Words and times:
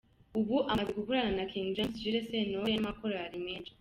Ubu 0.39 0.57
amaze 0.71 0.91
gukorana 0.99 1.31
na 1.37 1.45
King 1.51 1.67
James, 1.75 1.99
Jules 2.01 2.27
Sentore 2.29 2.71
n’amakorali 2.75 3.37
menshi. 3.45 3.69